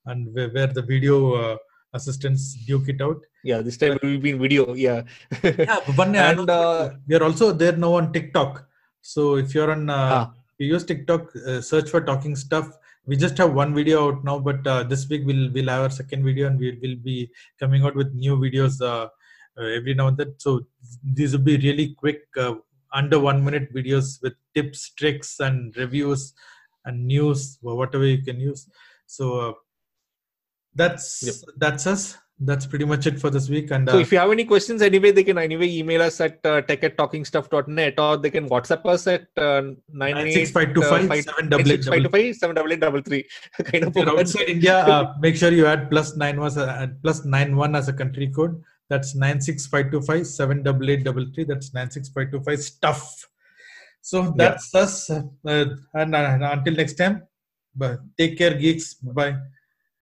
[0.07, 1.57] and where, where the video uh,
[1.93, 3.19] assistants duke it out.
[3.43, 4.75] Yeah, this time we'll be in video.
[4.75, 5.03] Yeah.
[5.43, 8.67] yeah, one and uh, we are also there now on TikTok.
[9.03, 10.33] So if you're on, uh, ah.
[10.59, 12.69] You use TikTok, uh, search for talking stuff.
[13.07, 15.91] We just have one video out now, but uh, this week we'll we'll have our
[15.91, 17.31] second video, and we will be
[17.61, 19.09] coming out with new videos uh,
[19.59, 20.35] uh, every now and then.
[20.39, 20.67] So
[21.03, 22.23] these will be really quick,
[22.93, 26.33] under one minute videos with tips, tricks, and reviews
[26.85, 28.69] and news, whatever you can use.
[29.07, 29.59] So
[30.75, 31.35] that's yep.
[31.57, 32.17] that's us
[32.47, 33.71] that's pretty much it for this week.
[33.71, 36.45] And uh, so, if you have any questions, anyway, they can anyway email us at
[36.45, 41.27] uh, tech at talkingstuff.net or they can WhatsApp us at uh, 96525
[43.65, 44.19] kind of.
[44.19, 47.89] outside India, uh, make sure you add plus nine was uh, plus nine one as
[47.89, 48.63] a country code.
[48.91, 51.45] That's nine six five two five seven double eight double three.
[51.45, 53.29] That's nine six five two five stuff.
[54.03, 54.81] So that's yeah.
[54.81, 55.11] us.
[55.11, 55.23] Uh,
[55.95, 57.23] and uh, until next time,
[57.75, 58.95] but take care, geeks.
[58.95, 59.37] Bye.